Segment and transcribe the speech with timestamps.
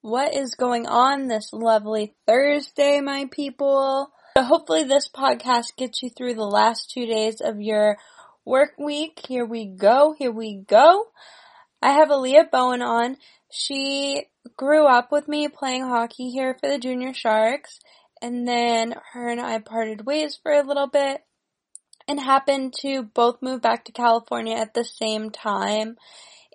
[0.00, 4.12] What is going on this lovely Thursday, my people?
[4.36, 7.98] So hopefully this podcast gets you through the last two days of your
[8.44, 9.20] work week.
[9.26, 10.14] Here we go.
[10.16, 11.06] Here we go.
[11.82, 13.16] I have Alea Bowen on.
[13.50, 14.26] She
[14.56, 17.80] grew up with me playing hockey here for the Junior Sharks
[18.22, 21.24] and then her and I parted ways for a little bit
[22.06, 25.96] and happened to both move back to California at the same time.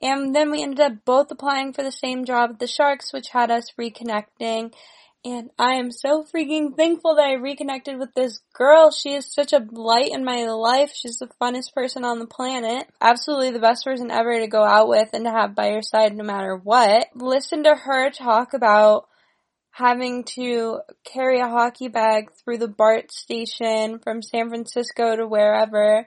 [0.04, 3.30] And then we ended up both applying for the same job at the Sharks, which
[3.30, 4.74] had us reconnecting.
[5.24, 8.92] And I am so freaking thankful that I reconnected with this girl.
[8.92, 10.92] She is such a light in my life.
[10.94, 12.90] She's the funnest person on the planet.
[13.00, 16.14] Absolutely the best person ever to go out with and to have by your side
[16.14, 17.08] no matter what.
[17.16, 19.08] Listen to her talk about
[19.72, 26.06] having to carry a hockey bag through the BART station from San Francisco to wherever.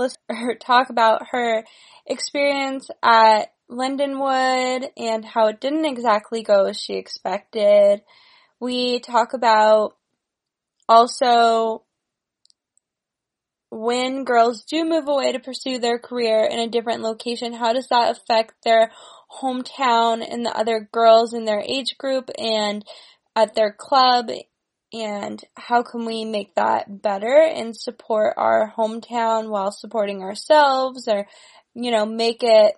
[0.00, 1.64] To her talk about her
[2.06, 8.02] experience at Lindenwood and how it didn't exactly go as she expected.
[8.58, 9.96] We talk about
[10.88, 11.84] also
[13.70, 17.88] when girls do move away to pursue their career in a different location, how does
[17.88, 18.90] that affect their
[19.40, 22.84] hometown and the other girls in their age group and
[23.34, 24.30] at their club
[24.92, 31.26] and how can we make that better and support our hometown while supporting ourselves or
[31.74, 32.74] you know, make it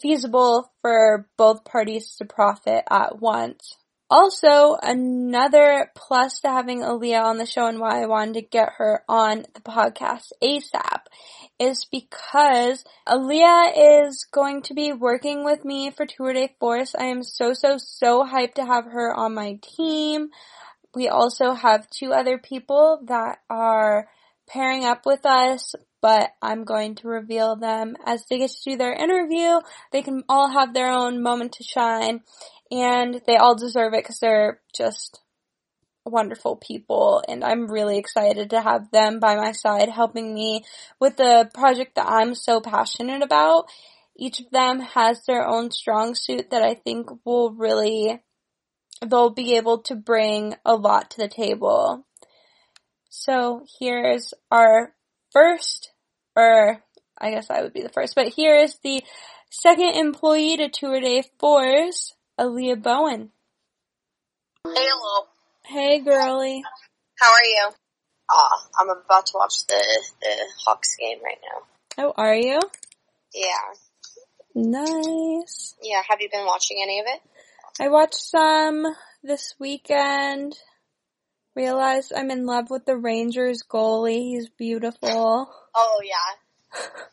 [0.00, 3.76] feasible for both parties to profit at once.
[4.10, 8.74] Also, another plus to having Alea on the show and why I wanted to get
[8.76, 11.00] her on the podcast ASAP
[11.58, 16.94] is because Alea is going to be working with me for Tour de Force.
[16.98, 20.28] I am so, so, so hyped to have her on my team.
[20.94, 24.08] We also have two other people that are
[24.46, 28.76] pairing up with us but I'm going to reveal them as they get to do
[28.76, 29.60] their interview.
[29.90, 32.20] They can all have their own moment to shine
[32.70, 35.22] and they all deserve it because they're just
[36.04, 40.64] wonderful people and I'm really excited to have them by my side helping me
[41.00, 43.64] with the project that I'm so passionate about.
[44.14, 48.20] Each of them has their own strong suit that I think will really,
[49.00, 52.06] they'll be able to bring a lot to the table.
[53.08, 54.94] So here's our
[55.32, 55.92] first
[56.36, 56.82] or
[57.18, 59.02] I guess I would be the first, but here is the
[59.50, 63.30] second employee to Tour de Force, Alea Bowen.
[64.64, 65.26] Hey, Hello.
[65.64, 66.62] Hey, girly.
[67.20, 67.70] How are you?
[68.30, 69.82] Ah, uh, I'm about to watch the
[70.20, 72.06] the Hawks game right now.
[72.06, 72.60] Oh, are you?
[73.32, 73.74] Yeah.
[74.54, 75.76] Nice.
[75.82, 77.20] Yeah, have you been watching any of it?
[77.80, 78.86] I watched some
[79.22, 80.56] this weekend.
[81.56, 84.34] Realized I'm in love with the Rangers goalie.
[84.34, 85.48] He's beautiful.
[85.74, 86.38] Oh yeah.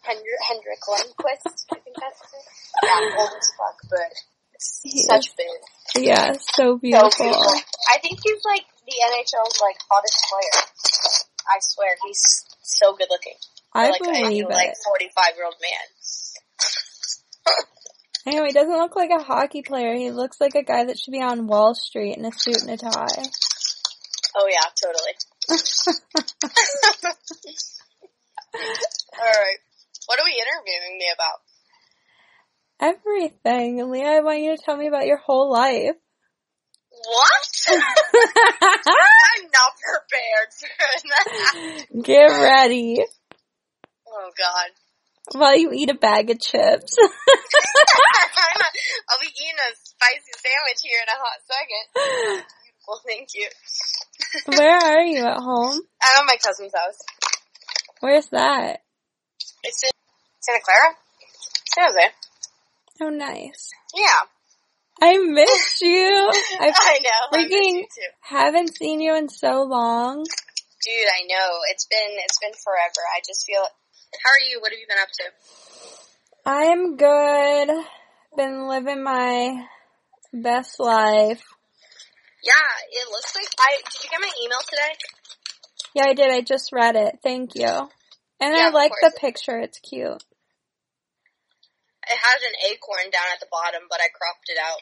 [0.01, 2.45] Hendrik, Henrik Lundqvist, I think that's it.
[2.83, 4.11] Yeah, old as fuck, but
[4.81, 6.05] he such is, big.
[6.07, 7.11] Yeah, so beautiful.
[7.11, 7.53] so beautiful.
[7.93, 10.65] I think he's like the NHL's like hottest player.
[11.47, 12.23] I swear, he's
[12.63, 13.37] so good looking.
[13.73, 15.85] I like believe a, like forty five year old man.
[18.25, 19.95] I know he doesn't look like a hockey player.
[19.95, 22.69] He looks like a guy that should be on Wall Street in a suit and
[22.69, 23.23] a tie.
[24.35, 25.13] Oh yeah, totally.
[29.17, 29.59] Alright.
[30.05, 31.41] What are we interviewing me about?
[32.79, 33.91] Everything.
[33.91, 35.95] Leah, I want you to tell me about your whole life.
[36.91, 37.65] What?
[37.69, 40.69] I'm not prepared for
[41.09, 41.85] that.
[42.03, 43.03] Get ready.
[44.07, 44.71] Oh god.
[45.33, 46.97] While you eat a bag of chips.
[49.09, 51.85] I'll be eating a spicy sandwich here in a hot second.
[52.85, 53.47] Beautiful, thank you.
[54.57, 55.79] Where are you at home?
[56.01, 56.97] I'm at my cousin's house.
[57.99, 58.81] Where's that?
[59.63, 59.89] It's in
[60.39, 60.95] Santa Clara.
[61.75, 62.13] San Jose.
[63.01, 63.69] Oh, nice.
[63.95, 64.21] Yeah.
[65.01, 66.31] I miss you.
[66.59, 67.37] I've I know.
[67.37, 67.83] Freaking
[68.21, 70.23] haven't seen you in so long.
[70.23, 71.49] Dude, I know.
[71.71, 73.01] It's been it's been forever.
[73.15, 73.65] I just feel.
[74.19, 74.59] How are you?
[74.59, 75.23] What have you been up to?
[76.45, 77.85] I'm good.
[78.35, 79.65] Been living my
[80.33, 81.43] best life.
[82.43, 82.53] Yeah,
[82.91, 84.95] it looks like I did you get my email today?
[85.93, 86.31] Yeah, I did.
[86.31, 87.19] I just read it.
[87.23, 87.67] Thank you.
[88.39, 89.59] And yeah, I like the picture.
[89.59, 90.23] It's cute.
[92.07, 94.81] It has an acorn down at the bottom, but I cropped it out.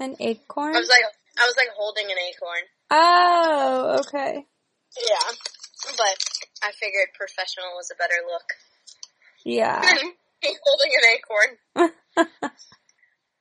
[0.00, 0.76] an acorn?
[0.76, 1.04] I was like,
[1.40, 2.62] I was like holding an acorn.
[2.90, 4.44] Oh, okay.
[5.00, 5.32] Yeah,
[5.96, 6.16] but
[6.62, 8.48] I figured professional was a better look.
[9.44, 9.80] Yeah.
[10.42, 11.50] holding an acorn.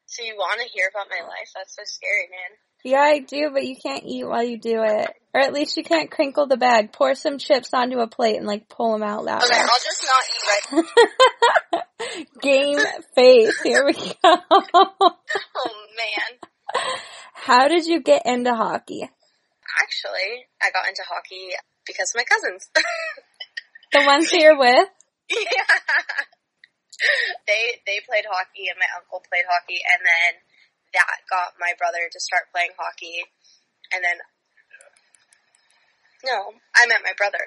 [0.06, 1.50] so you want to hear about my life?
[1.56, 2.58] That's so scary, man.
[2.84, 5.10] Yeah, I do, but you can't eat while you do it.
[5.34, 6.92] Or at least you can't crinkle the bag.
[6.92, 9.62] Pour some chips onto a plate and like pull them out that okay, way.
[9.62, 10.94] I'll just not eat
[11.72, 12.80] right Game
[13.16, 13.62] face.
[13.62, 14.14] Here we go.
[14.24, 16.84] oh man.
[17.34, 19.04] How did you get into hockey?
[19.82, 21.50] Actually, I got into hockey
[21.86, 22.70] because my cousins.
[23.92, 24.90] the ones that you're with?
[25.32, 25.64] Yeah.
[27.50, 30.32] They they played hockey and my uncle played hockey and then
[30.94, 33.26] that got my brother to start playing hockey
[33.90, 34.22] and then
[36.22, 37.42] no, I met my brother.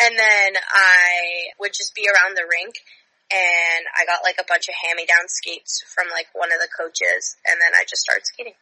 [0.00, 2.74] And then I would just be around the rink
[3.30, 7.38] and I got like a bunch of hand-me-down skates from like one of the coaches
[7.46, 8.58] and then I just started skating.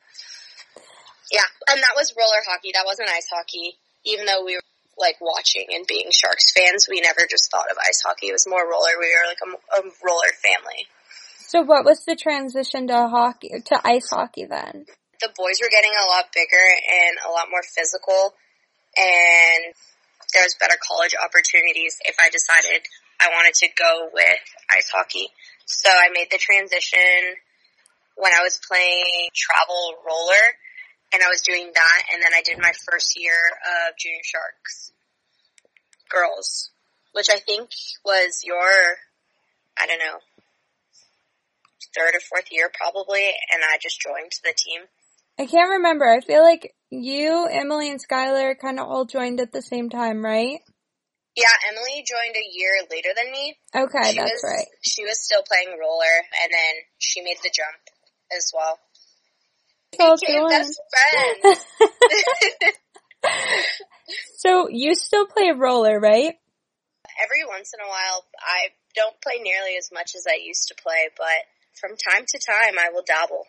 [1.33, 2.73] Yeah, and that was roller hockey.
[2.73, 3.81] That wasn't ice hockey.
[4.09, 4.65] Even though we were
[4.99, 8.29] like watching and being Sharks fans, we never just thought of ice hockey.
[8.29, 8.99] It was more roller.
[8.99, 10.89] We were like a, a roller family.
[11.39, 14.85] So what was the transition to hockey, to ice hockey then?
[15.21, 18.35] The boys were getting a lot bigger and a lot more physical
[18.97, 19.75] and
[20.35, 22.85] there was better college opportunities if I decided
[23.21, 25.29] I wanted to go with ice hockey.
[25.67, 27.39] So I made the transition
[28.17, 30.45] when I was playing travel roller
[31.13, 33.37] and I was doing that and then I did my first year
[33.89, 34.93] of Junior Sharks
[36.11, 36.71] girls,
[37.13, 37.71] which I think
[38.05, 38.71] was your,
[39.79, 40.19] I don't know,
[41.97, 44.83] third or fourth year probably and I just joined the team.
[45.39, 46.05] I can't remember.
[46.09, 50.25] I feel like you, Emily, and Skylar kind of all joined at the same time,
[50.25, 50.59] right?
[51.37, 53.55] Yeah, Emily joined a year later than me.
[53.71, 54.67] Okay, she that's was, right.
[54.83, 57.79] She was still playing roller, and then she made the jump
[58.37, 58.81] as well.
[59.93, 60.81] Became best
[61.43, 61.67] friends.
[64.39, 66.35] so you still play roller, right?
[67.23, 70.75] Every once in a while, I don't play nearly as much as I used to
[70.75, 71.47] play, but
[71.81, 73.45] from time to time, I will dabble.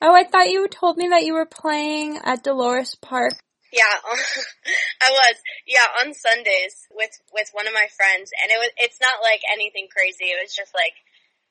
[0.00, 3.34] Oh, I thought you told me that you were playing at Dolores Park.
[3.72, 3.84] Yeah,
[5.02, 5.36] I was.
[5.66, 8.70] Yeah, on Sundays with with one of my friends, and it was.
[8.76, 10.28] It's not like anything crazy.
[10.28, 10.92] It was just like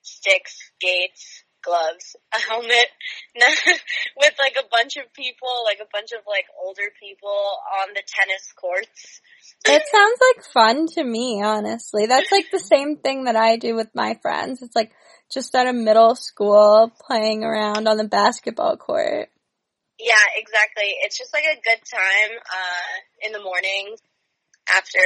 [0.03, 2.88] sticks, skates, gloves, a helmet,
[3.36, 8.04] with like a bunch of people, like a bunch of like older people on the
[8.08, 9.22] tennis courts.
[9.68, 12.08] It sounds like fun to me, honestly.
[12.08, 14.62] That's like the same thing that I do with my friends.
[14.62, 14.92] It's like
[15.31, 19.30] just at a middle school playing around on the basketball court.
[20.00, 20.96] Yeah, exactly.
[21.04, 23.96] It's just like a good time, uh, in the morning
[24.75, 25.00] after,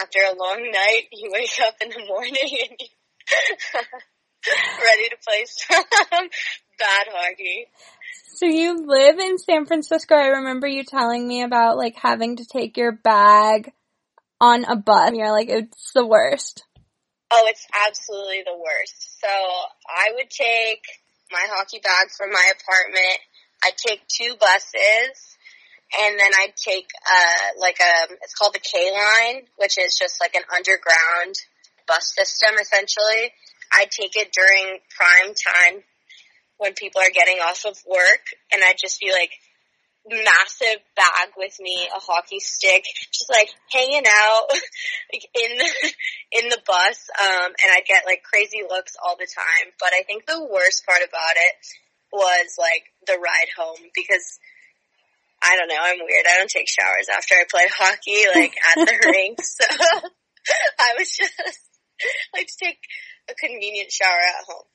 [0.00, 2.34] after a long night, you wake up in the morning
[2.70, 2.86] and you
[4.82, 5.84] ready to play some
[6.78, 7.66] bad hockey.
[8.34, 10.14] So you live in San Francisco.
[10.14, 13.72] I remember you telling me about like having to take your bag
[14.40, 15.12] on a bus.
[15.14, 16.64] You're like, it's the worst.
[17.30, 19.20] Oh, it's absolutely the worst.
[19.20, 20.82] So I would take
[21.30, 23.18] my hockey bag from my apartment.
[23.64, 25.36] I'd take two buses
[26.00, 30.20] and then I'd take, uh, like a, it's called the K line, which is just
[30.20, 31.34] like an underground
[31.86, 33.32] bus system essentially.
[33.72, 35.82] I'd take it during prime time
[36.58, 39.30] when people are getting off of work and I'd just be like
[40.08, 42.82] massive bag with me, a hockey stick,
[43.12, 44.46] just like hanging out
[45.12, 45.70] like in the,
[46.32, 47.08] in the bus.
[47.20, 49.72] Um, and I'd get like crazy looks all the time.
[49.78, 51.54] But I think the worst part about it
[52.12, 54.38] was like the ride home because
[55.42, 56.26] I don't know, I'm weird.
[56.26, 59.38] I don't take showers after I play hockey, like at the rink.
[59.42, 59.64] So
[60.78, 61.60] I was just
[62.34, 62.78] like to take
[63.30, 64.66] a convenient shower at home.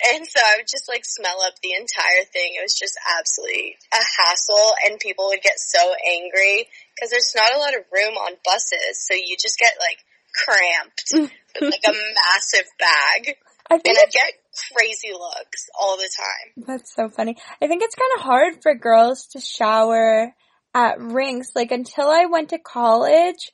[0.00, 2.56] And so I would just like smell up the entire thing.
[2.56, 7.52] It was just absolutely a hassle and people would get so angry because there's not
[7.52, 8.96] a lot of room on buses.
[8.96, 10.00] So you just get like
[10.32, 11.04] cramped
[11.60, 13.36] with like a massive bag.
[13.70, 14.34] I think and I get
[14.72, 16.66] crazy looks all the time.
[16.66, 17.36] That's so funny.
[17.62, 20.34] I think it's kind of hard for girls to shower
[20.74, 21.50] at rinks.
[21.54, 23.52] Like until I went to college,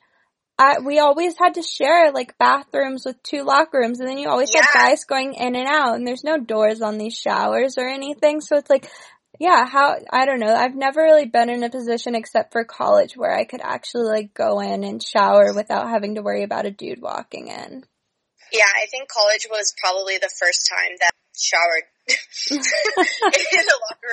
[0.59, 4.27] I, we always had to share like bathrooms with two locker rooms and then you
[4.29, 4.63] always Yeah.
[4.63, 8.41] have guys going in and out and there's no doors on these showers or anything.
[8.41, 8.89] So it's like,
[9.39, 10.53] yeah, how, I don't know.
[10.55, 14.33] I've never really been in a position except for college where I could actually like
[14.33, 17.83] go in and shower without having to worry about a dude walking in.
[18.51, 21.83] Yeah, I think college was probably the first time that I showered
[22.51, 24.09] in the locker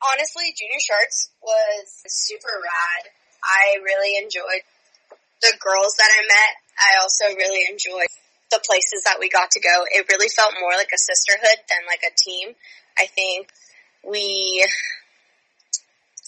[0.00, 3.12] Honestly, Junior Sharks was super rad.
[3.44, 4.64] I really enjoyed
[5.42, 6.52] the girls that I met.
[6.80, 8.08] I also really enjoyed
[8.50, 9.84] the places that we got to go.
[9.92, 12.56] It really felt more like a sisterhood than like a team.
[12.98, 13.48] I think
[14.02, 14.64] we,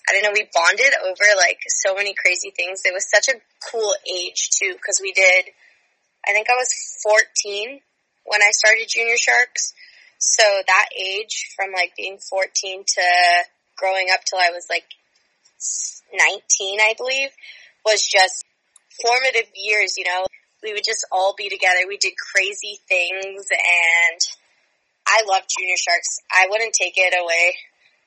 [0.09, 2.83] I don't know, we bonded over like so many crazy things.
[2.85, 3.41] It was such a
[3.73, 5.49] cool age too, cause we did,
[6.29, 7.81] I think I was 14
[8.25, 9.73] when I started Junior Sharks.
[10.19, 13.03] So that age from like being 14 to
[13.83, 14.87] growing up till I was like
[16.15, 17.31] 19, I believe,
[17.85, 18.47] was just
[19.03, 20.27] formative years, you know.
[20.63, 21.83] we would just all be together.
[21.89, 24.21] We did crazy things and
[25.03, 26.23] I love Junior Sharks.
[26.31, 27.59] I wouldn't take it away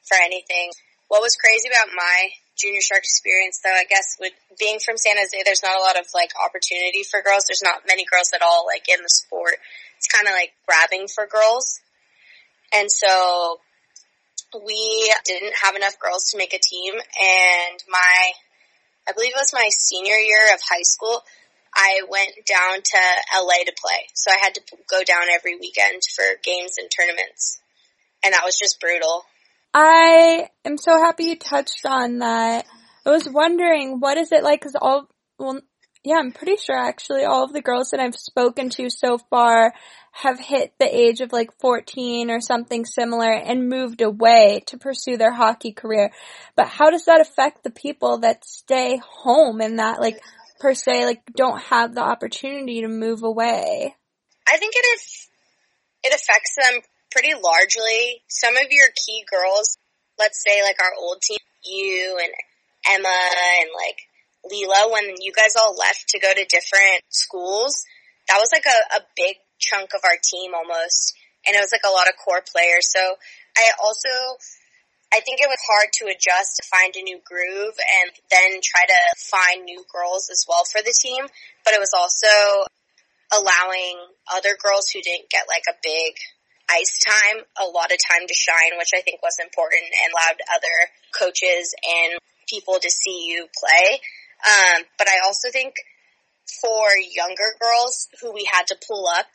[0.08, 0.72] for anything.
[1.10, 5.18] What was crazy about my Junior Shark experience though, I guess with being from San
[5.20, 7.44] Jose, there's not a lot of like opportunity for girls.
[7.48, 9.60] There's not many girls at all like in the sport.
[9.98, 11.82] It's kind of like grabbing for girls.
[12.74, 13.60] And so
[14.64, 18.32] we didn't have enough girls to make a team and my,
[19.08, 21.24] I believe it was my senior year of high school,
[21.76, 22.98] I went down to
[23.36, 24.08] LA to play.
[24.14, 27.60] So I had to go down every weekend for games and tournaments.
[28.24, 29.26] And that was just brutal.
[29.74, 32.66] I am so happy you touched on that.
[33.06, 34.62] I was wondering, what is it like?
[34.62, 35.60] Cause all, well,
[36.06, 39.74] yeah, I'm pretty sure actually all of the girls that I've spoken to so far
[40.12, 45.18] have hit the age of like 14 or something similar and moved away to pursue
[45.18, 46.12] their hockey career.
[46.56, 50.20] But how does that affect the people that stay home and that like
[50.60, 53.96] per se like don't have the opportunity to move away?
[54.48, 55.28] I think it is,
[56.04, 56.82] it affects them
[57.12, 58.22] pretty largely.
[58.30, 59.78] Some of your key girls,
[60.20, 62.32] let's say like our old team, you and
[62.88, 63.10] Emma
[63.60, 63.98] and like
[64.52, 67.84] Leela, when you guys all left to go to different schools,
[68.28, 71.14] that was like a, a big chunk of our team almost.
[71.48, 72.90] And it was like a lot of core players.
[72.90, 73.02] So
[73.58, 74.14] I also,
[75.14, 78.86] I think it was hard to adjust to find a new groove and then try
[78.86, 81.26] to find new girls as well for the team.
[81.64, 82.66] But it was also
[83.34, 83.98] allowing
[84.34, 86.18] other girls who didn't get like a big
[86.70, 90.42] ice time, a lot of time to shine, which I think was important and allowed
[90.50, 90.78] other
[91.14, 92.18] coaches and
[92.50, 94.02] people to see you play.
[94.46, 95.74] Um, but I also think
[96.62, 99.28] for younger girls who we had to pull up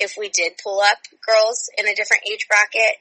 [0.00, 2.96] if we did pull up girls in a different age bracket,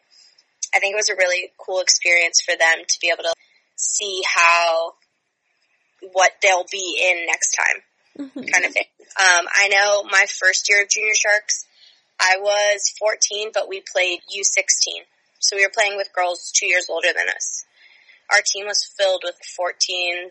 [0.75, 3.33] I think it was a really cool experience for them to be able to
[3.75, 4.93] see how
[6.13, 8.51] what they'll be in next time, mm-hmm.
[8.51, 8.85] kind of thing.
[9.19, 11.65] Um, I know my first year of Junior Sharks,
[12.19, 15.05] I was 14, but we played U16,
[15.39, 17.65] so we were playing with girls two years older than us.
[18.31, 20.29] Our team was filled with 14,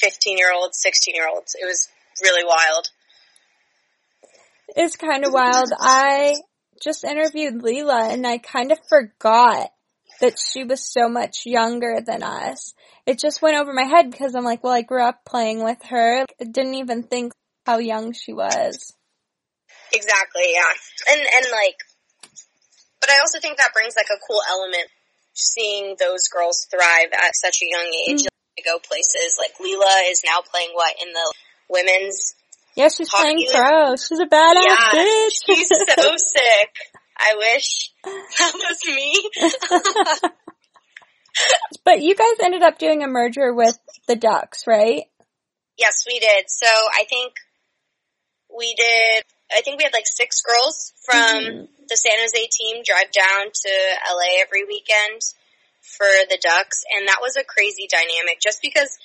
[0.00, 1.54] 15 year olds, 16 year olds.
[1.60, 1.88] It was
[2.22, 2.88] really wild
[4.76, 5.70] It's kind of wild.
[5.78, 6.34] I
[6.82, 9.70] just interviewed Leela and I kind of forgot
[10.20, 12.74] that she was so much younger than us.
[13.06, 15.78] It just went over my head because I'm like, well, I grew up playing with
[15.90, 16.22] her.
[16.40, 17.32] I didn't even think
[17.66, 18.94] how young she was.
[19.92, 20.72] Exactly, yeah.
[21.12, 21.76] And, and like,
[23.00, 24.88] but I also think that brings like a cool element
[25.34, 28.26] seeing those girls thrive at such a young age.
[28.56, 31.32] To go places like Leela is now playing what in the
[31.70, 32.34] women's
[32.74, 33.96] yeah, she's playing pro.
[33.96, 35.30] She's a badass yeah, bitch.
[35.44, 36.70] she's so sick.
[37.18, 39.30] I wish that was me.
[41.84, 43.78] but you guys ended up doing a merger with
[44.08, 45.04] the Ducks, right?
[45.76, 46.44] Yes, we did.
[46.48, 47.34] So I think
[48.56, 51.64] we did, I think we had like six girls from mm-hmm.
[51.88, 53.70] the San Jose team drive down to
[54.10, 55.20] LA every weekend
[55.82, 56.84] for the Ducks.
[56.96, 58.98] And that was a crazy dynamic just because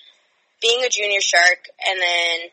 [0.61, 2.49] being a junior shark and then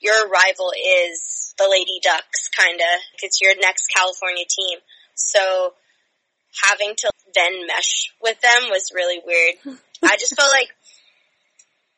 [0.00, 2.84] your rival is the Lady Ducks, kinda.
[3.22, 4.78] It's your next California team.
[5.14, 5.74] So
[6.62, 9.78] having to then mesh with them was really weird.
[10.02, 10.68] I just felt like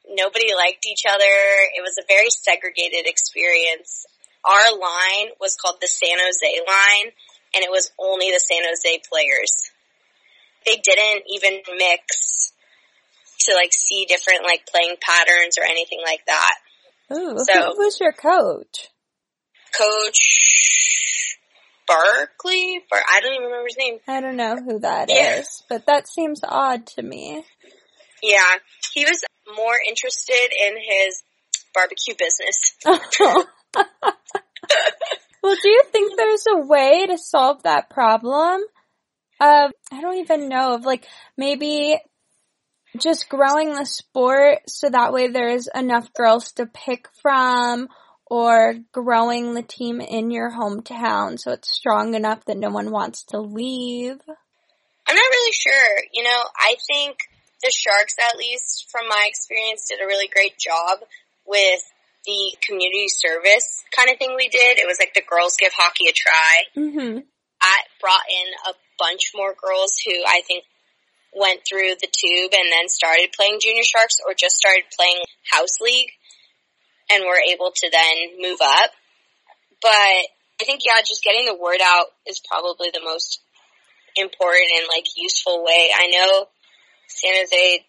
[0.09, 1.35] nobody liked each other.
[1.77, 4.07] It was a very segregated experience.
[4.45, 7.13] Our line was called the San Jose line,
[7.55, 9.71] and it was only the San Jose players.
[10.67, 12.53] They didn't even mix
[13.41, 16.55] to like see different like playing patterns or anything like that.
[17.13, 18.89] Ooh, so, who was your coach?
[19.77, 21.39] Coach
[21.87, 22.81] Barkley?
[22.91, 23.99] Bar- I don't even remember his name.
[24.09, 25.39] I don't know who that yeah.
[25.39, 27.45] is, but that seems odd to me.
[28.23, 28.57] Yeah,
[28.93, 29.23] he was
[29.57, 31.23] more interested in his
[31.75, 32.75] barbecue business.
[35.43, 38.63] well, do you think there's a way to solve that problem?
[39.41, 41.99] Of, I don't even know, of like, maybe
[42.99, 47.89] just growing the sport so that way there's enough girls to pick from
[48.27, 53.25] or growing the team in your hometown so it's strong enough that no one wants
[53.25, 54.19] to leave?
[55.09, 55.99] I'm not really sure.
[56.13, 57.19] You know, I think
[57.63, 61.01] the Sharks, at least from my experience, did a really great job
[61.47, 61.81] with
[62.27, 64.79] the community service kind of thing we did.
[64.79, 66.63] It was like the girls give hockey a try.
[66.77, 67.19] Mm-hmm.
[67.67, 70.65] I brought in a bunch more girls who I think
[71.35, 75.81] went through the tube and then started playing junior sharks or just started playing house
[75.81, 76.11] league
[77.11, 78.91] and were able to then move up.
[79.83, 80.23] But
[80.61, 83.41] I think, yeah, just getting the word out is probably the most
[84.17, 85.91] important and like useful way.
[85.95, 86.47] I know
[87.09, 87.85] San Jose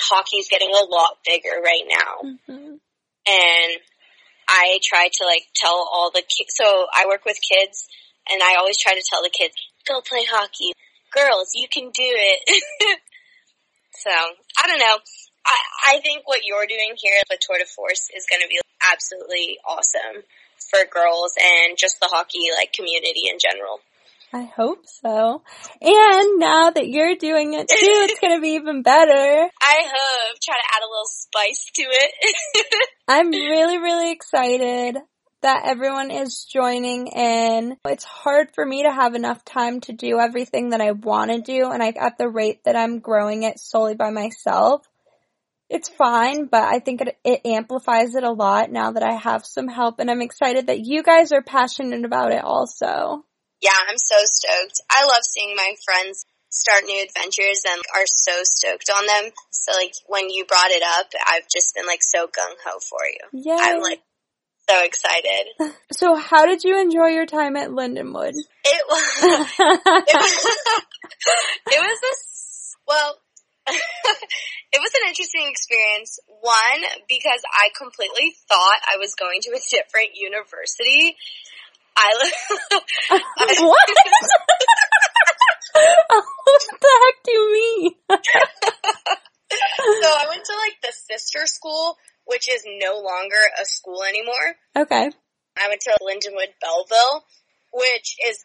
[0.00, 2.14] hockey is getting a lot bigger right now.
[2.50, 2.74] Mm-hmm.
[3.24, 3.72] And
[4.48, 7.86] I try to like tell all the kids, so I work with kids
[8.30, 9.54] and I always try to tell the kids,
[9.88, 10.72] go play hockey.
[11.12, 12.40] Girls, you can do it.
[13.94, 14.96] so, I don't know.
[15.44, 18.60] I, I think what you're doing here with Tour de Force is going to be
[18.82, 20.22] absolutely awesome
[20.70, 23.80] for girls and just the hockey like community in general.
[24.34, 25.42] I hope so.
[25.82, 27.76] And now that you're doing it too,
[28.08, 29.10] it's going to be even better.
[29.62, 30.38] I hope.
[30.42, 32.76] Try to add a little spice to it.
[33.08, 34.96] I'm really, really excited
[35.42, 37.76] that everyone is joining in.
[37.84, 41.40] It's hard for me to have enough time to do everything that I want to
[41.40, 44.88] do and I, at the rate that I'm growing it solely by myself.
[45.68, 49.46] It's fine, but I think it, it amplifies it a lot now that I have
[49.46, 53.24] some help and I'm excited that you guys are passionate about it also
[53.62, 54.80] yeah, I'm so stoked.
[54.90, 59.32] I love seeing my friends start new adventures and are so stoked on them.
[59.50, 63.06] So like when you brought it up, I've just been like so gung ho for
[63.06, 63.40] you.
[63.44, 63.56] Yeah.
[63.58, 64.02] I'm like
[64.68, 65.46] so excited.
[65.92, 68.32] So how did you enjoy your time at Lindenwood?
[68.32, 70.46] It was, it was,
[71.68, 72.14] it was a,
[72.88, 73.18] well,
[73.68, 76.18] it was an interesting experience.
[76.40, 81.14] One, because I completely thought I was going to a different university
[81.96, 82.30] I,
[83.10, 83.20] I
[83.60, 83.88] what?
[86.08, 87.92] what the heck do you mean?
[88.10, 94.56] so I went to like the sister school, which is no longer a school anymore.
[94.76, 95.10] Okay.
[95.58, 97.24] I went to Lindenwood Belleville,
[97.72, 98.44] which is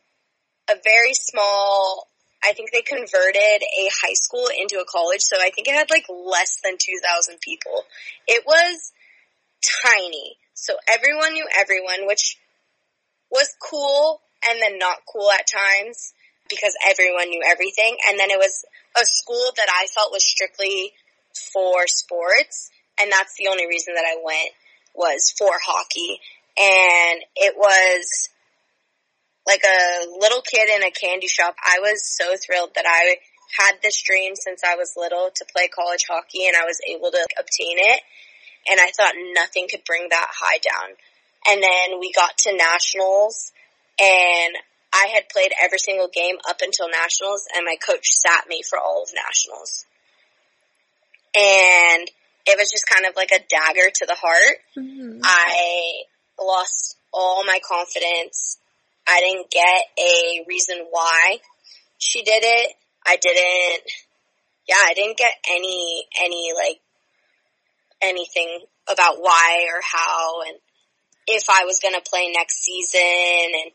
[0.69, 2.07] a very small,
[2.43, 5.89] I think they converted a high school into a college, so I think it had
[5.89, 7.83] like less than 2,000 people.
[8.27, 8.91] It was
[9.83, 10.37] tiny.
[10.53, 12.37] So everyone knew everyone, which
[13.31, 16.13] was cool and then not cool at times
[16.49, 17.97] because everyone knew everything.
[18.07, 18.65] And then it was
[18.95, 20.93] a school that I felt was strictly
[21.53, 22.69] for sports.
[22.99, 24.51] And that's the only reason that I went
[24.93, 26.19] was for hockey.
[26.57, 28.29] And it was
[29.45, 31.55] like a little kid in a candy shop.
[31.63, 33.17] I was so thrilled that I
[33.57, 37.11] had this dream since I was little to play college hockey and I was able
[37.11, 38.01] to obtain it.
[38.69, 40.97] And I thought nothing could bring that high down.
[41.47, 43.53] And then we got to nationals
[43.99, 44.55] and
[44.93, 48.77] I had played every single game up until nationals and my coach sat me for
[48.77, 49.85] all of nationals.
[51.35, 52.09] And
[52.47, 54.57] it was just kind of like a dagger to the heart.
[54.77, 55.19] Mm-hmm.
[55.23, 56.03] I
[56.39, 58.57] lost all my confidence.
[59.07, 61.39] I didn't get a reason why
[61.97, 62.75] she did it.
[63.05, 63.83] I didn't,
[64.67, 66.79] yeah, I didn't get any, any like,
[68.01, 70.57] anything about why or how and
[71.27, 73.71] if I was going to play next season and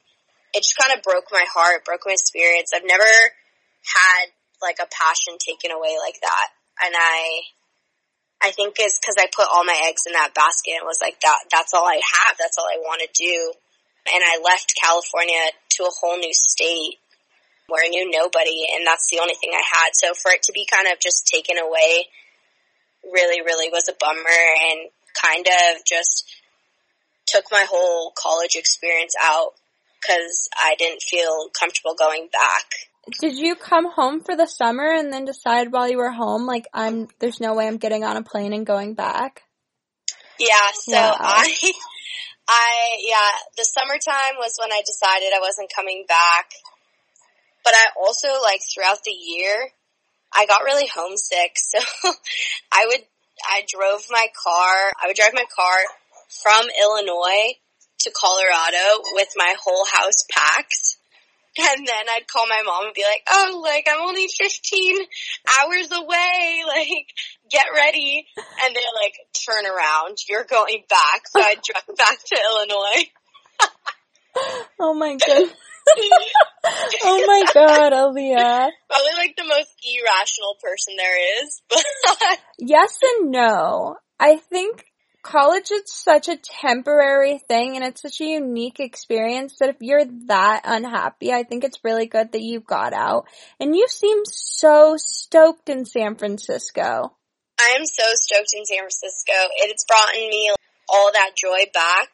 [0.55, 2.73] it just kind of broke my heart, broke my spirits.
[2.75, 4.25] I've never had
[4.63, 6.49] like a passion taken away like that.
[6.85, 7.53] And I,
[8.43, 11.21] I think is because I put all my eggs in that basket and was like
[11.23, 12.37] that, that's all I have.
[12.39, 13.53] That's all I want to do.
[14.13, 16.99] And I left California to a whole new state
[17.69, 19.95] where I knew nobody and that's the only thing I had.
[19.95, 22.11] So for it to be kind of just taken away
[23.07, 26.27] really, really was a bummer and kind of just
[27.27, 29.55] took my whole college experience out
[30.01, 32.92] because I didn't feel comfortable going back.
[33.21, 36.69] Did you come home for the summer and then decide while you were home, like,
[36.73, 39.43] I'm, there's no way I'm getting on a plane and going back?
[40.39, 40.97] Yeah, so.
[40.97, 41.73] I,
[42.49, 46.53] I, yeah, the summertime was when I decided I wasn't coming back.
[47.65, 49.71] But I also, like, throughout the year,
[50.35, 51.57] I got really homesick.
[51.57, 52.13] So
[52.73, 53.05] I would,
[53.51, 55.77] I drove my car, I would drive my car
[56.43, 57.55] from Illinois
[58.01, 60.97] to Colorado with my whole house packed.
[61.59, 64.97] And then I'd call my mom and be like, oh, like, I'm only 15
[65.61, 66.63] hours away.
[66.73, 67.07] Like,
[67.51, 68.27] get ready.
[68.37, 69.15] And they're like,
[69.47, 70.19] turn around.
[70.29, 71.29] You're going back.
[71.29, 73.11] So I drove back to Illinois.
[74.81, 75.53] oh my god.
[77.05, 78.71] oh my god, Alea.
[78.89, 81.61] Probably like the most irrational person there is.
[82.59, 83.97] yes and no.
[84.19, 84.85] I think
[85.23, 90.05] college is such a temporary thing and it's such a unique experience that if you're
[90.27, 93.27] that unhappy, I think it's really good that you got out.
[93.61, 97.13] And you seem so stoked in San Francisco.
[97.61, 99.33] I am so stoked in San Francisco.
[99.59, 100.51] It's brought me
[100.89, 102.11] all that joy back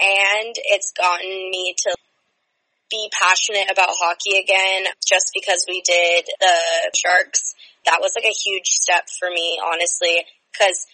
[0.00, 1.94] and it's gotten me to
[2.90, 6.56] be passionate about hockey again just because we did the
[6.94, 7.54] Sharks.
[7.84, 10.86] That was like a huge step for me, honestly, because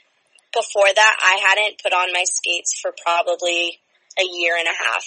[0.52, 3.78] before that, I hadn't put on my skates for probably
[4.18, 5.04] a year and a half.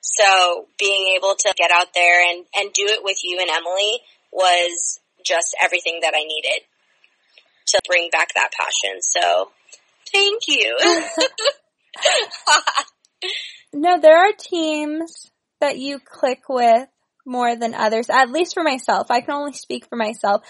[0.00, 4.00] So being able to get out there and, and do it with you and Emily
[4.32, 6.62] was just everything that I needed
[7.68, 9.00] to bring back that passion.
[9.00, 9.50] So
[10.12, 10.76] thank you.
[13.72, 15.30] no, there are teams
[15.60, 16.88] that you click with
[17.26, 19.10] more than others, at least for myself.
[19.10, 20.42] I can only speak for myself.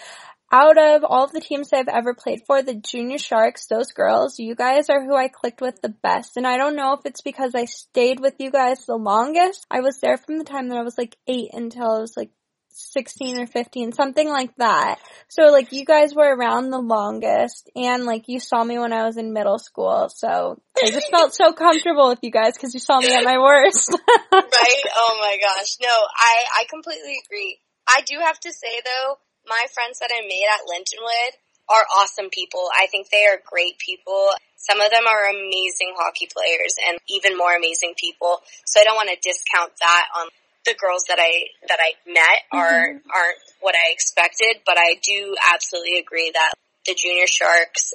[0.54, 4.38] Out of all of the teams I've ever played for, the Junior Sharks, those girls,
[4.38, 6.36] you guys are who I clicked with the best.
[6.36, 9.66] And I don't know if it's because I stayed with you guys the longest.
[9.68, 12.30] I was there from the time that I was like eight until I was like
[12.68, 15.00] 16 or 15, something like that.
[15.26, 19.06] So like you guys were around the longest and like you saw me when I
[19.06, 20.08] was in middle school.
[20.08, 23.38] So I just felt so comfortable with you guys because you saw me at my
[23.38, 23.90] worst.
[24.32, 24.82] right?
[24.94, 25.78] Oh my gosh.
[25.82, 27.58] No, I, I completely agree.
[27.88, 31.32] I do have to say though, my friends that I made at Lindenwood
[31.68, 32.68] are awesome people.
[32.76, 34.28] I think they are great people.
[34.56, 38.40] Some of them are amazing hockey players and even more amazing people.
[38.64, 40.28] So I don't want to discount that on
[40.64, 43.10] the girls that I that I met are mm-hmm.
[43.12, 46.52] aren't what I expected, but I do absolutely agree that
[46.86, 47.92] the junior sharks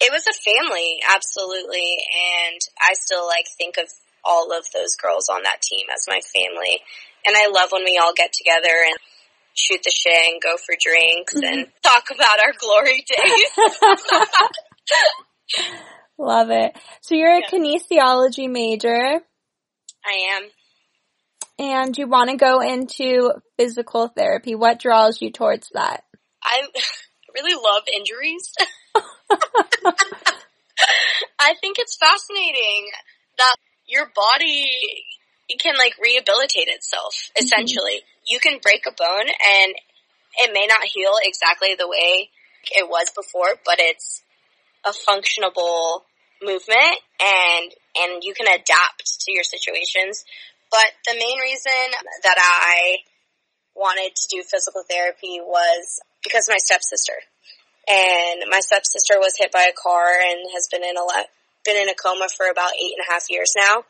[0.00, 2.00] it was a family, absolutely,
[2.48, 3.92] and I still like think of
[4.24, 6.80] all of those girls on that team as my family.
[7.26, 8.96] And I love when we all get together and
[9.60, 11.44] shoot the shit and go for drinks mm-hmm.
[11.44, 13.50] and talk about our glory days.
[16.18, 16.76] love it.
[17.02, 17.48] So you're a yeah.
[17.50, 19.20] kinesiology major.
[20.04, 20.50] I am
[21.60, 24.54] and you want to go into physical therapy.
[24.54, 26.04] What draws you towards that?
[26.42, 26.62] I
[27.34, 28.54] really love injuries.
[31.38, 32.88] I think it's fascinating
[33.36, 34.70] that your body
[35.60, 37.44] can like rehabilitate itself mm-hmm.
[37.44, 37.96] essentially.
[37.96, 38.19] Mm-hmm.
[38.30, 39.74] You can break a bone and
[40.38, 42.30] it may not heal exactly the way
[42.70, 44.22] it was before, but it's
[44.86, 46.02] a functionable
[46.40, 50.24] movement and and you can adapt to your situations
[50.70, 51.90] but the main reason
[52.22, 53.02] that I
[53.74, 57.18] wanted to do physical therapy was because of my stepsister.
[57.88, 61.30] And my stepsister was hit by a car and has been in a le-
[61.64, 63.82] been in a coma for about eight and a half years now.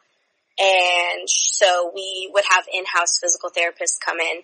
[0.61, 4.43] And so we would have in-house physical therapists come in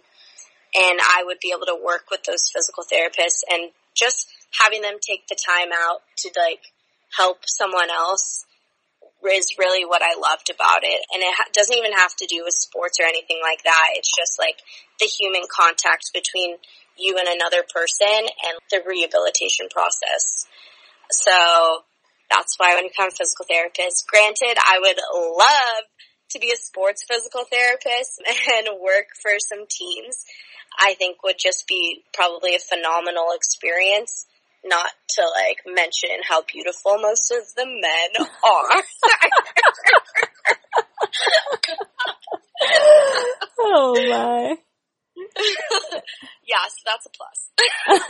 [0.74, 4.28] and I would be able to work with those physical therapists and just
[4.60, 6.72] having them take the time out to like
[7.16, 8.44] help someone else
[9.26, 11.00] is really what I loved about it.
[11.12, 13.90] And it doesn't even have to do with sports or anything like that.
[13.94, 14.56] It's just like
[15.00, 16.56] the human contact between
[16.96, 20.46] you and another person and the rehabilitation process.
[21.10, 21.82] So
[22.30, 25.84] that's why I want to become a physical therapist, granted, I would love
[26.30, 28.22] to be a sports physical therapist
[28.54, 30.24] and work for some teams.
[30.78, 34.26] I think would just be probably a phenomenal experience
[34.64, 38.82] not to like mention how beautiful most of the men are.
[43.60, 44.56] oh my.
[46.46, 47.50] yes, that's a plus.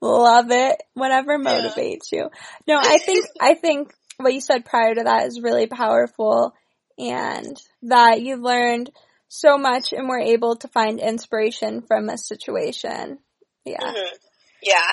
[0.00, 0.82] Love it.
[0.94, 2.24] Whatever motivates yeah.
[2.24, 2.30] you.
[2.68, 6.54] No, I think, I think what you said prior to that is really powerful
[6.98, 8.90] and that you've learned
[9.28, 13.18] so much and were able to find inspiration from a situation.
[13.64, 13.80] Yeah.
[13.80, 14.16] Mm-hmm.
[14.62, 14.90] Yeah.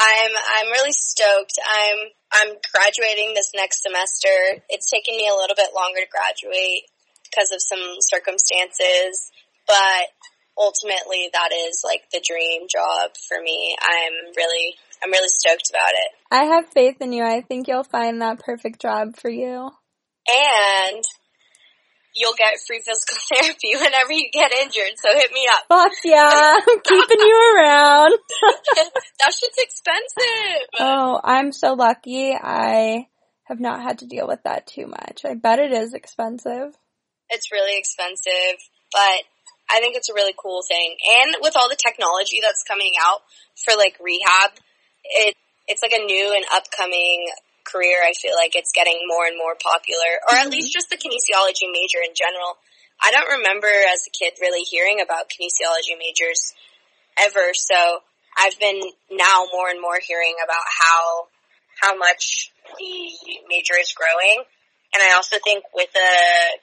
[0.00, 1.58] I'm I'm really stoked.
[1.62, 1.98] I'm
[2.32, 4.64] I'm graduating this next semester.
[4.68, 6.88] It's taken me a little bit longer to graduate
[7.28, 9.30] because of some circumstances,
[9.66, 10.08] but
[10.58, 13.76] ultimately that is like the dream job for me.
[13.80, 16.10] I'm really I'm really stoked about it.
[16.30, 17.24] I have faith in you.
[17.24, 19.70] I think you'll find that perfect job for you.
[20.28, 21.02] And
[22.14, 24.92] you'll get free physical therapy whenever you get injured.
[24.96, 25.64] So hit me up.
[25.68, 26.56] Fuck yeah.
[26.68, 28.18] I'm keeping you around.
[29.20, 30.68] that shit's expensive.
[30.78, 32.32] Oh, I'm so lucky.
[32.32, 33.08] I
[33.44, 35.22] have not had to deal with that too much.
[35.24, 36.76] I bet it is expensive.
[37.28, 38.60] It's really expensive,
[38.92, 39.24] but
[39.70, 40.96] I think it's a really cool thing.
[41.22, 43.20] And with all the technology that's coming out
[43.64, 44.52] for like rehab,
[45.04, 45.34] it
[45.68, 47.26] it's like a new and upcoming
[47.64, 50.58] career, I feel like it's getting more and more popular, or at mm-hmm.
[50.58, 52.58] least just the kinesiology major in general.
[53.02, 56.54] I don't remember as a kid really hearing about kinesiology majors
[57.18, 58.02] ever, so
[58.38, 61.28] I've been now more and more hearing about how
[61.80, 63.10] how much the
[63.48, 64.44] major is growing.
[64.94, 66.12] And I also think with a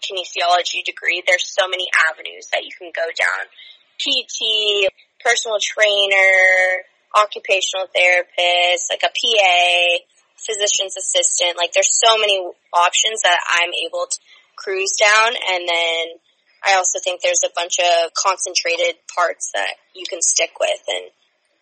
[0.06, 3.49] kinesiology degree, there's so many avenues that you can go down.
[3.97, 4.88] PT,
[5.19, 10.04] personal trainer, occupational therapist, like a PA,
[10.38, 11.58] physician's assistant.
[11.58, 12.39] Like there's so many
[12.74, 14.17] options that I'm able to
[14.56, 16.19] cruise down and then
[16.65, 21.12] I also think there's a bunch of concentrated parts that you can stick with and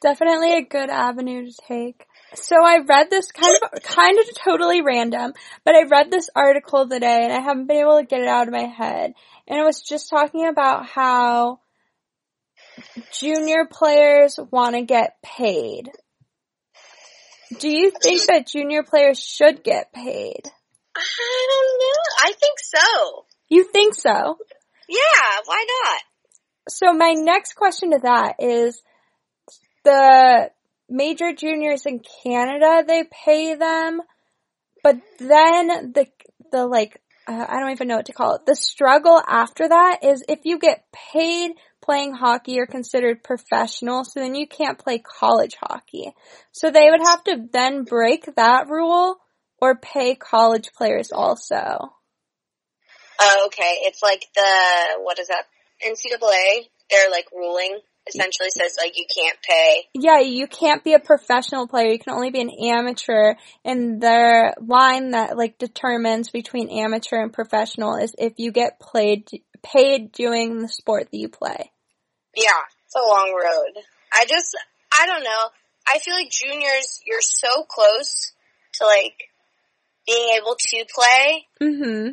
[0.02, 2.06] definitely a good avenue to take.
[2.34, 5.34] So I read this kind of kind of totally random,
[5.64, 8.48] but I read this article today and I haven't been able to get it out
[8.48, 9.14] of my head.
[9.48, 11.60] And it was just talking about how
[13.20, 15.90] junior players want to get paid
[17.60, 20.42] Do you think that junior players should get paid?
[20.96, 22.30] I don't know.
[22.30, 23.26] I think so.
[23.50, 24.38] You think so?
[24.90, 26.02] Yeah, why not?
[26.70, 28.82] So my next question to that is
[29.86, 30.52] the
[30.90, 34.02] major juniors in Canada, they pay them,
[34.84, 36.08] but then the,
[36.52, 38.46] the like, uh, I don't even know what to call it.
[38.46, 44.20] The struggle after that is if you get paid playing hockey, you're considered professional, so
[44.20, 46.14] then you can't play college hockey.
[46.52, 49.18] So they would have to then break that rule
[49.60, 51.94] or pay college players also.
[53.20, 53.80] Oh, okay.
[53.82, 55.46] It's like the, what is that?
[55.86, 59.84] NCAA, their like ruling essentially says like you can't pay.
[59.94, 61.92] Yeah, you can't be a professional player.
[61.92, 63.36] You can only be an amateur.
[63.66, 69.28] And their line that like determines between amateur and professional is if you get played,
[69.62, 71.72] paid doing the sport that you play.
[72.36, 73.84] Yeah, it's a long road.
[74.14, 74.56] I just,
[74.92, 75.46] I don't know.
[75.88, 78.34] I feel like juniors, you're so close
[78.76, 79.30] to like
[80.06, 82.10] being able to play Mm-hmm.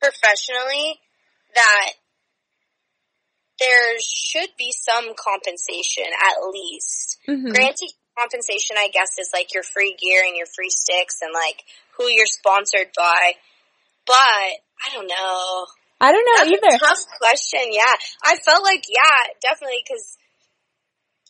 [0.00, 1.00] professionally
[1.54, 1.92] that
[3.60, 7.18] there should be some compensation at least.
[7.28, 7.52] Mm-hmm.
[7.52, 11.62] Granted, compensation, I guess, is like your free gear and your free sticks and like
[11.96, 13.32] who you're sponsored by.
[14.06, 15.66] But I don't know.
[16.04, 16.76] I don't know That's either.
[16.76, 17.60] a tough question.
[17.72, 20.18] Yeah, I felt like yeah, definitely because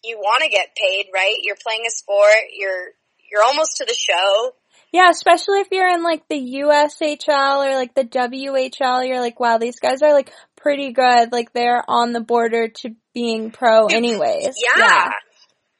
[0.02, 1.36] you want to get paid, right?
[1.42, 2.50] You're playing a sport.
[2.52, 2.90] You're
[3.30, 4.52] you're almost to the show.
[4.92, 9.58] Yeah, especially if you're in like the USHL or like the WHL, you're like, wow,
[9.58, 11.32] these guys are like pretty good.
[11.32, 14.56] Like they're on the border to being pro anyways.
[14.62, 15.10] Yeah.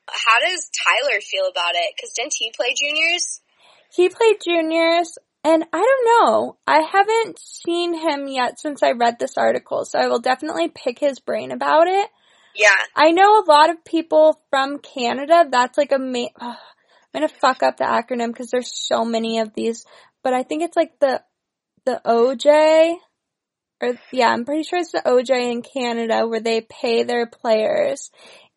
[0.09, 1.94] How does Tyler feel about it?
[1.96, 3.40] Because didn't he play juniors?
[3.94, 6.57] He played juniors and I don't know.
[6.66, 10.98] I haven't seen him yet since I read this article, so I will definitely pick
[10.98, 12.09] his brain about it.
[12.54, 12.70] Yeah.
[12.96, 16.57] I know a lot of people from Canada, that's like a ma- ugh,
[17.14, 19.85] I'm gonna fuck up the acronym because there's so many of these,
[20.24, 21.22] but I think it's like the,
[21.85, 22.96] the OJ,
[23.83, 28.11] or yeah, I'm pretty sure it's the OJ in Canada where they pay their players.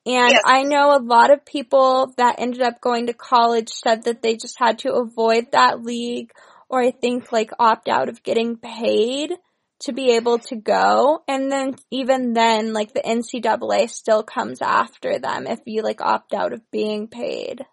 [0.08, 0.42] And Yes.
[0.46, 4.38] I know a lot of people that ended up going to college said that they
[4.38, 6.32] just had to avoid that league
[6.70, 9.32] or I think like opt out of getting paid
[9.80, 11.24] to be able to go.
[11.28, 16.34] And then even then, like the NCAA still comes after them if you like opt
[16.34, 17.66] out of being paid.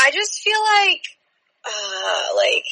[0.00, 1.02] I just feel like,
[1.66, 2.64] uh, like,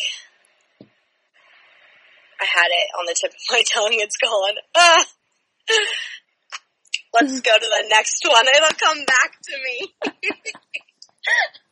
[2.41, 3.93] I had it on the tip of my tongue.
[3.93, 4.55] It's gone.
[4.77, 5.05] Ah.
[7.15, 8.47] Let's go to the next one.
[8.47, 9.95] It'll come back to me.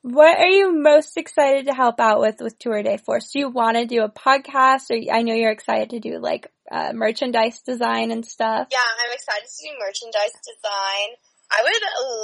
[0.01, 3.31] What are you most excited to help out with with Tour de Force?
[3.31, 6.49] Do you want to do a podcast or I know you're excited to do like
[6.71, 8.67] uh, merchandise design and stuff.
[8.71, 11.09] yeah, I'm excited to do merchandise design.
[11.49, 11.78] I would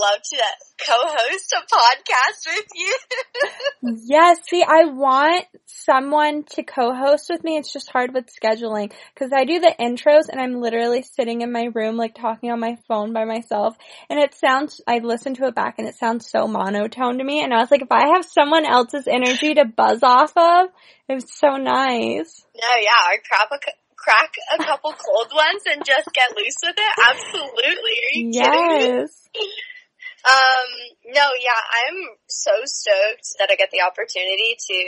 [0.06, 0.38] love to
[0.86, 2.98] co-host a podcast with you.
[4.08, 7.58] Yes, see, I want someone to co-host with me.
[7.58, 11.52] It's just hard with scheduling because I do the intros and I'm literally sitting in
[11.52, 13.76] my room like talking on my phone by myself
[14.10, 17.44] and it sounds, I listened to it back and it sounds so monotone to me
[17.44, 20.70] and I was like, if I have someone else's energy to buzz off of,
[21.08, 22.46] it's so nice.
[22.56, 23.50] no, yeah, or crap
[24.06, 26.94] crack a couple cold ones and just get loose with it.
[27.10, 27.98] Absolutely.
[28.04, 28.98] Are you kidding?
[28.98, 29.30] Yes.
[30.26, 34.80] Um, no, yeah, I'm so stoked that I get the opportunity to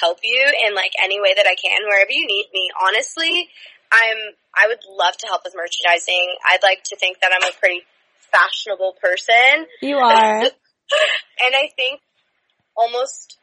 [0.00, 2.70] help you in like any way that I can, wherever you need me.
[2.80, 3.48] Honestly,
[3.92, 4.16] I'm,
[4.56, 6.32] I would love to help with merchandising.
[6.48, 7.84] I'd like to think that I'm a pretty
[8.32, 9.68] fashionable person.
[9.82, 10.40] You are.
[11.44, 12.00] and I think
[12.76, 13.36] almost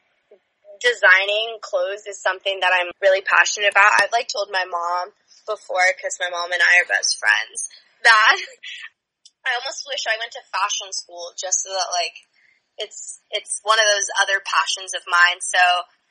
[0.82, 4.02] designing clothes is something that I'm really passionate about.
[4.02, 5.14] I've like told my mom
[5.46, 7.70] before, cause my mom and I are best friends,
[8.04, 8.38] that
[9.46, 12.18] I almost wish I went to fashion school just so that like
[12.82, 15.40] it's it's one of those other passions of mine.
[15.40, 15.62] So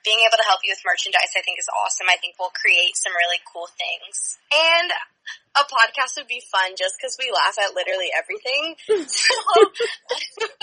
[0.07, 2.07] being able to help you with merchandise I think is awesome.
[2.09, 4.39] I think we'll create some really cool things.
[4.55, 4.89] And
[5.59, 8.79] a podcast would be fun just because we laugh at literally everything.
[9.11, 9.35] So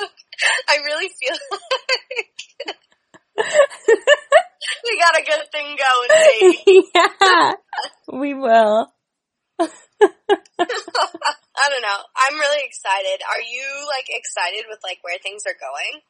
[0.69, 2.41] I really feel like
[4.86, 6.89] we got a good thing going, baby.
[6.95, 7.51] yeah.
[8.12, 8.91] We will.
[10.02, 12.00] I don't know.
[12.16, 13.22] I'm really excited.
[13.30, 16.02] Are you like excited with like where things are going?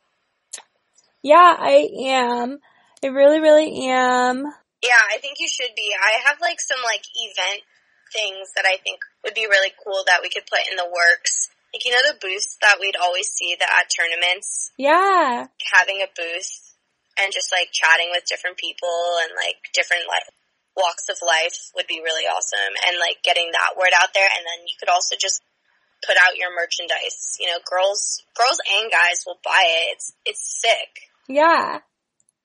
[1.24, 2.60] Yeah, I am.
[3.04, 4.44] I really, really am.
[4.82, 5.94] Yeah, I think you should be.
[5.94, 7.62] I have like some like event
[8.14, 11.50] things that I think would be really cool that we could put in the works.
[11.74, 15.48] Like you know the booths that we'd always see that at tournaments, Yeah.
[15.72, 16.76] having a booth
[17.22, 20.28] and just like chatting with different people and like different like
[20.76, 24.44] walks of life would be really awesome and like getting that word out there and
[24.46, 25.42] then you could also just
[26.06, 27.38] put out your merchandise.
[27.40, 29.94] You know, girls, girls and guys will buy it.
[29.94, 30.90] It's, it's sick.
[31.28, 31.80] Yeah.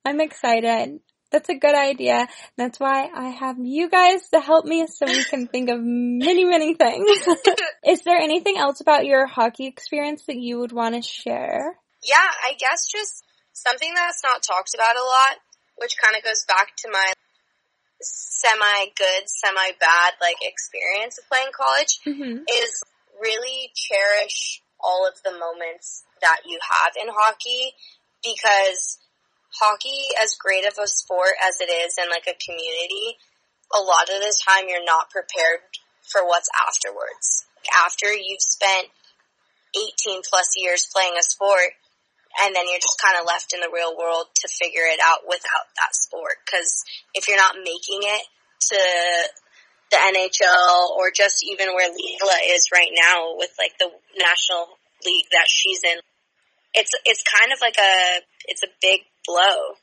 [0.05, 1.01] I'm excited.
[1.33, 2.29] That's a good idea.
[2.57, 6.45] That's why I have you guys to help me so we can think of many,
[6.45, 7.11] many things.
[7.87, 11.77] Is there anything else about your hockey experience that you would want to share?
[12.03, 15.37] Yeah, I guess just something that's not talked about a lot,
[15.77, 17.12] which kind of goes back to my
[18.01, 22.45] semi good, semi bad like experience of playing college Mm-hmm.
[22.49, 22.83] is
[23.21, 27.73] really cherish all of the moments that you have in hockey
[28.23, 28.99] because
[29.61, 33.17] hockey, as great of a sport as it is in like a community,
[33.75, 35.61] a lot of the time you're not prepared
[36.03, 37.47] for what's afterwards.
[37.85, 38.89] After you've spent
[39.75, 41.75] 18 plus years playing a sport,
[42.42, 45.25] and then you're just kind of left in the real world to figure it out
[45.25, 46.42] without that sport.
[46.51, 48.25] Cause if you're not making it
[48.72, 48.81] to
[49.90, 55.31] the NHL or just even where Leela is right now with like the national league
[55.33, 55.99] that she's in,
[56.75, 59.79] it's, it's kind of like a, it's a big blow.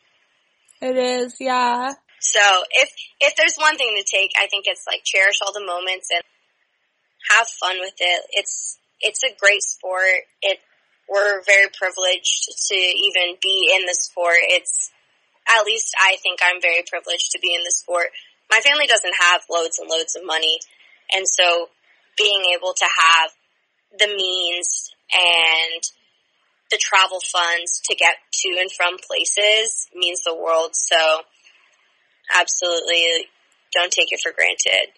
[0.82, 1.94] It is, yeah.
[2.20, 2.90] So if,
[3.20, 6.22] if there's one thing to take, I think it's like cherish all the moments and
[7.32, 8.22] have fun with it.
[8.32, 10.28] It's, it's a great sport.
[10.42, 10.60] It,
[11.10, 14.38] we're very privileged to even be in the sport.
[14.42, 14.92] It's,
[15.48, 18.08] at least I think I'm very privileged to be in the sport.
[18.50, 20.60] My family doesn't have loads and loads of money.
[21.14, 21.68] And so
[22.18, 23.32] being able to have
[24.00, 25.84] the means and
[26.72, 30.72] the travel funds to get to and from places means the world.
[30.74, 31.22] So
[32.34, 33.28] absolutely
[33.74, 34.94] don't take it for granted.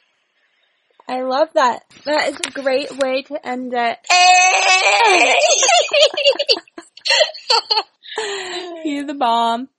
[1.08, 1.84] I love that.
[2.06, 3.98] That is a great way to end it.
[8.86, 9.70] You're the bomb.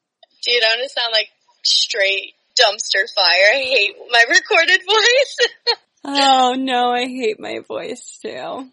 [0.45, 1.29] Dude, I'm gonna sound like
[1.65, 3.55] straight dumpster fire.
[3.55, 5.37] I hate my recorded voice.
[6.09, 8.71] Oh no, I hate my voice too.